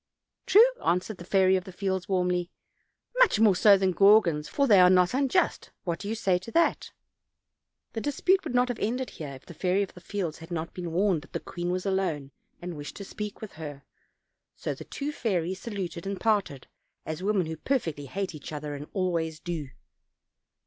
"True," 0.47 0.65
answered 0.83 1.17
the 1.17 1.23
Fairy 1.23 1.55
of 1.55 1.65
the 1.65 1.71
Fields 1.71 2.09
warmly, 2.09 2.49
"much 3.19 3.39
more 3.39 3.55
so 3.55 3.77
than 3.77 3.93
Gaugans, 3.93 4.49
for 4.49 4.65
they 4.65 4.79
are 4.79 4.89
not 4.89 5.13
unjust 5.13 5.69
what 5.83 6.01
say 6.01 6.09
you 6.33 6.39
to 6.39 6.51
that?" 6.53 6.91
The 7.93 8.01
dispute 8.01 8.43
would 8.43 8.55
not 8.55 8.69
have 8.69 8.79
ended 8.79 9.11
here, 9.11 9.35
if 9.35 9.45
the 9.45 9.53
Fairy 9.53 9.83
of 9.83 9.93
the 9.93 10.01
Fields 10.01 10.39
had 10.39 10.49
not 10.49 10.73
been 10.73 10.91
warned 10.91 11.21
that 11.21 11.33
the 11.33 11.39
queen 11.39 11.69
was 11.69 11.85
alone 11.85 12.31
and 12.59 12.75
wished 12.75 12.95
to 12.95 13.03
speak 13.05 13.41
with 13.41 13.51
her. 13.51 13.83
So 14.55 14.73
the 14.73 14.85
two 14.85 15.11
fairies 15.11 15.59
saluted 15.59 16.07
and 16.07 16.19
parted, 16.19 16.65
as 17.05 17.21
women 17.21 17.45
who 17.45 17.57
perfectly 17.57 18.07
hate 18.07 18.33
each 18.33 18.51
other 18.51 18.83
always 18.93 19.39
do. 19.39 19.69